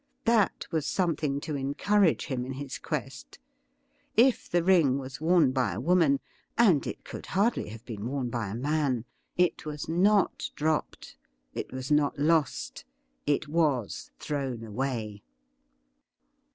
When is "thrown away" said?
14.17-15.21